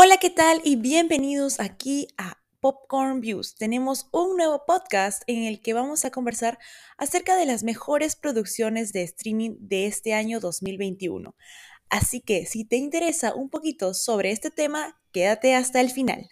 [0.00, 0.60] Hola, ¿qué tal?
[0.62, 3.56] Y bienvenidos aquí a Popcorn Views.
[3.56, 6.60] Tenemos un nuevo podcast en el que vamos a conversar
[6.96, 11.34] acerca de las mejores producciones de streaming de este año 2021.
[11.88, 16.28] Así que si te interesa un poquito sobre este tema, quédate hasta el final.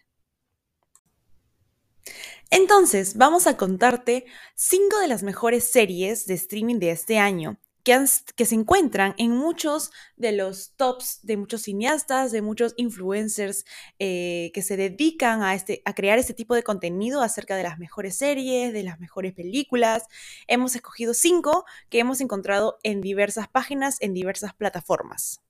[2.51, 8.45] Entonces, vamos a contarte cinco de las mejores series de streaming de este año que,
[8.47, 13.65] se encuentran en muchos de los tops de muchos cineastas, de muchos influencers
[14.01, 17.79] eh, que se dedican a, este, a crear este tipo de contenido acerca de las
[17.79, 20.03] mejores series, de las mejores películas.
[20.49, 25.46] Hemos escogido cinco que hemos encontrado en diversas páginas, en diversas plataformas.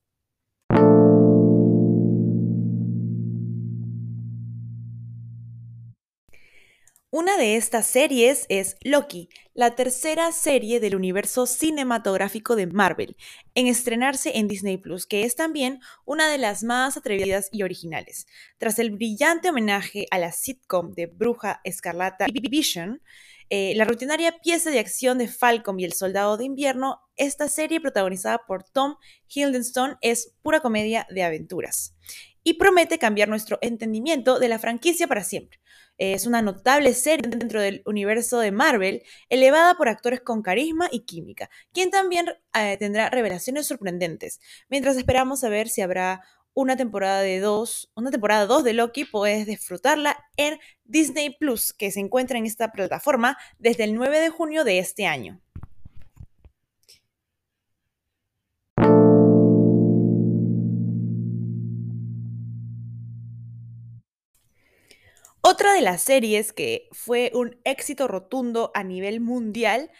[7.10, 13.16] Una de estas series es Loki, la tercera serie del universo cinematográfico de Marvel,
[13.54, 18.26] en estrenarse en Disney Plus, que es también una de las más atrevidas y originales.
[18.58, 23.00] Tras el brillante homenaje a la sitcom de Bruja Escarlata Vision,
[23.48, 27.80] eh, la rutinaria pieza de acción de Falcon y el Soldado de Invierno, esta serie
[27.80, 28.96] protagonizada por Tom
[29.28, 31.94] Hiddleston es pura comedia de aventuras
[32.42, 35.58] y promete cambiar nuestro entendimiento de la franquicia para siempre.
[35.98, 41.00] Es una notable serie dentro del universo de Marvel, elevada por actores con carisma y
[41.00, 44.40] química, quien también eh, tendrá revelaciones sorprendentes.
[44.68, 46.22] Mientras esperamos a ver si habrá
[46.56, 51.90] una temporada de dos, una temporada 2 de Loki, puedes disfrutarla en Disney Plus, que
[51.90, 55.38] se encuentra en esta plataforma desde el 9 de junio de este año.
[65.42, 69.90] Otra de las series que fue un éxito rotundo a nivel mundial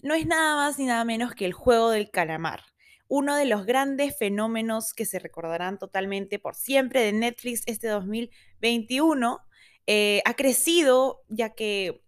[0.00, 2.62] no es nada más ni nada menos que el juego del calamar,
[3.08, 9.40] uno de los grandes fenómenos que se recordarán totalmente por siempre de Netflix este 2021.
[9.86, 12.03] Eh, ha crecido ya que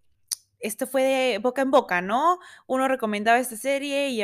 [0.59, 2.39] esto fue de boca en boca, ¿no?
[2.65, 4.17] Uno recomendaba esta serie y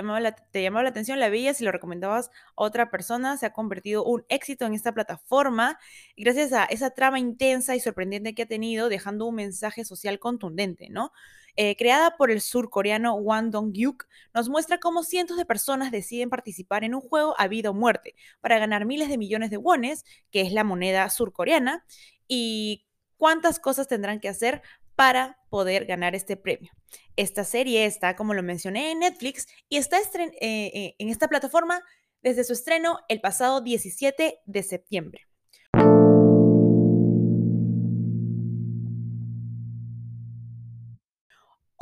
[0.51, 4.03] te llamaba la atención, la veías y lo recomendabas a otra persona, se ha convertido
[4.03, 5.79] un éxito en esta plataforma
[6.17, 10.89] gracias a esa trama intensa y sorprendente que ha tenido, dejando un mensaje social contundente,
[10.89, 11.11] ¿no?
[11.55, 16.83] Eh, creada por el surcoreano Wang Dong-hyuk, nos muestra cómo cientos de personas deciden participar
[16.83, 20.41] en un juego a vida o muerte para ganar miles de millones de wones, que
[20.41, 21.85] es la moneda surcoreana,
[22.27, 24.63] y cuántas cosas tendrán que hacer
[24.95, 26.71] para poder ganar este premio.
[27.15, 31.83] Esta serie está, como lo mencioné, en Netflix y está eh, eh, en esta plataforma
[32.21, 35.27] desde su estreno el pasado 17 de septiembre.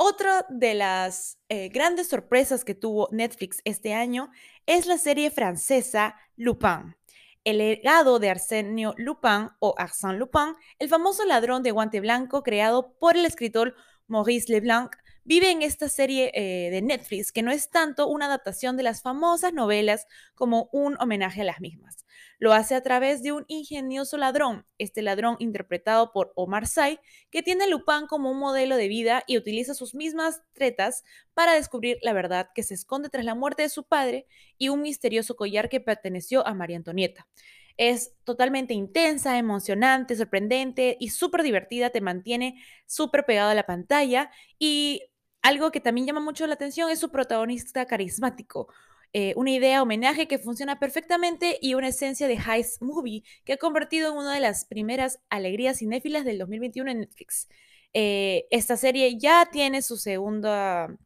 [0.04, 4.30] Otra de las eh, grandes sorpresas que tuvo Netflix este año
[4.66, 6.96] es la serie francesa Lupin.
[7.44, 12.94] El legado de Arsenio Lupin o Arsène Lupin, el famoso ladrón de guante blanco creado
[13.00, 13.74] por el escritor
[14.06, 14.94] Maurice Leblanc,
[15.24, 19.02] vive en esta serie eh, de Netflix que no es tanto una adaptación de las
[19.02, 22.04] famosas novelas como un homenaje a las mismas.
[22.38, 26.98] Lo hace a través de un ingenioso ladrón, este ladrón interpretado por Omar Sy,
[27.30, 31.54] que tiene a Lupin como un modelo de vida y utiliza sus mismas tretas para
[31.54, 34.26] descubrir la verdad que se esconde tras la muerte de su padre
[34.58, 37.28] y un misterioso collar que perteneció a María Antonieta.
[37.76, 44.30] Es totalmente intensa, emocionante, sorprendente y súper divertida, te mantiene súper pegado a la pantalla
[44.58, 45.02] y
[45.42, 48.68] algo que también llama mucho la atención es su protagonista carismático,
[49.12, 53.56] eh, una idea homenaje que funciona perfectamente y una esencia de Heist Movie que ha
[53.58, 57.48] convertido en una de las primeras alegrías cinéfilas del 2021 en Netflix.
[57.92, 60.96] Eh, esta serie ya tiene su segunda,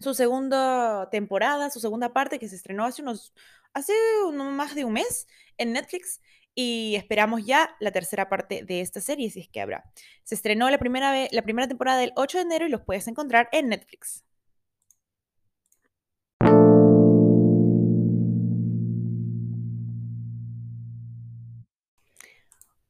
[0.00, 3.34] su segunda temporada, su segunda parte que se estrenó hace unos,
[3.74, 3.92] hace
[4.32, 5.26] más de un mes
[5.58, 6.22] en Netflix
[6.54, 9.84] y esperamos ya la tercera parte de esta serie, si es que habrá.
[10.24, 13.48] Se estrenó la primera, la primera temporada el 8 de enero y los puedes encontrar
[13.52, 14.24] en Netflix.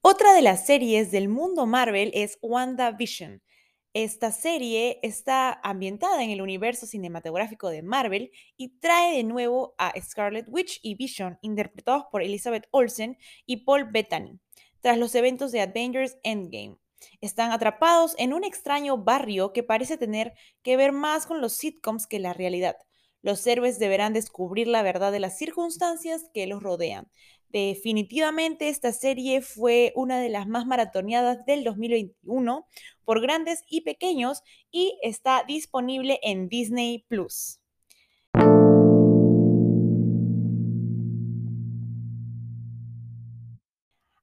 [0.05, 3.41] Otra de las series del mundo Marvel es WandaVision.
[3.95, 9.93] Esta serie está ambientada en el universo cinematográfico de Marvel y trae de nuevo a
[10.01, 14.41] Scarlet Witch y Vision, interpretados por Elizabeth Olsen y Paul Bettany,
[14.81, 16.79] tras los eventos de Avengers Endgame.
[17.21, 22.07] Están atrapados en un extraño barrio que parece tener que ver más con los sitcoms
[22.07, 22.77] que la realidad.
[23.21, 27.11] Los héroes deberán descubrir la verdad de las circunstancias que los rodean,
[27.53, 32.67] Definitivamente esta serie fue una de las más maratoneadas del 2021
[33.05, 37.61] por grandes y pequeños y está disponible en Disney Plus.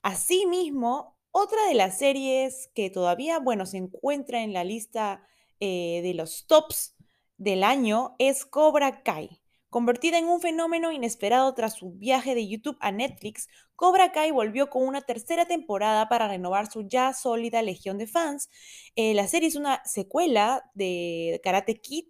[0.01, 5.23] Asimismo, otra de las series que todavía, bueno, se encuentra en la lista
[5.59, 6.95] eh, de los tops
[7.37, 9.39] del año es Cobra Kai.
[9.69, 14.69] Convertida en un fenómeno inesperado tras su viaje de YouTube a Netflix, Cobra Kai volvió
[14.69, 18.49] con una tercera temporada para renovar su ya sólida legión de fans.
[18.95, 22.05] Eh, la serie es una secuela de Karate Kid,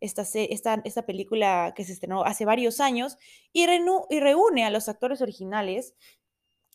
[0.00, 3.16] esta, película que se estrenó hace varios años,
[3.52, 5.94] y, y reúne a los actores originales.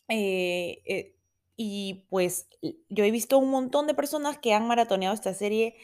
[0.08, 1.14] Eh, eh,
[1.56, 2.48] y pues
[2.88, 5.76] yo he visto un montón de personas que han maratoneado esta serie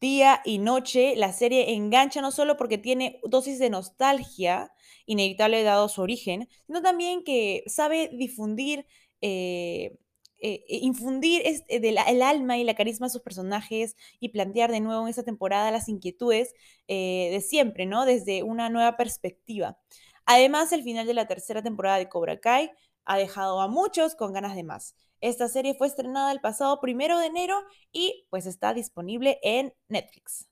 [0.00, 1.14] día y noche.
[1.16, 4.72] La serie engancha no solo porque tiene dosis de nostalgia,
[5.06, 8.86] inevitable dado su origen, sino también que sabe difundir,
[9.20, 9.98] eh,
[10.38, 15.02] eh, eh, infundir el alma y la carisma de sus personajes y plantear de nuevo
[15.02, 16.54] en esta temporada las inquietudes
[16.88, 18.04] de siempre, ¿no?
[18.04, 19.78] Desde una nueva perspectiva.
[20.26, 22.70] Además, el final de la tercera temporada de Cobra Kai
[23.04, 24.94] ha dejado a muchos con ganas de más.
[25.20, 27.62] Esta serie fue estrenada el pasado primero de enero
[27.92, 30.48] y pues está disponible en Netflix.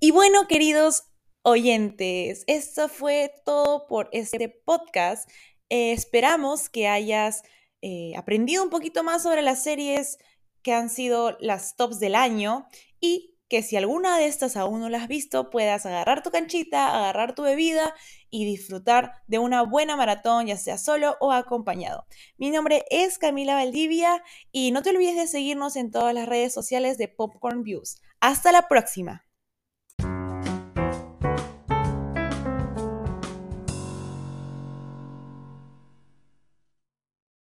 [0.00, 1.04] Y bueno, queridos
[1.42, 5.28] oyentes, esto fue todo por este podcast.
[5.68, 7.42] Esperamos que hayas
[7.86, 10.16] eh, aprendido un poquito más sobre las series
[10.62, 12.66] que han sido las tops del año
[12.98, 16.96] y que si alguna de estas aún no las has visto, puedas agarrar tu canchita,
[16.96, 17.94] agarrar tu bebida
[18.30, 22.06] y disfrutar de una buena maratón, ya sea solo o acompañado.
[22.38, 26.54] Mi nombre es Camila Valdivia y no te olvides de seguirnos en todas las redes
[26.54, 28.00] sociales de Popcorn Views.
[28.18, 29.23] Hasta la próxima.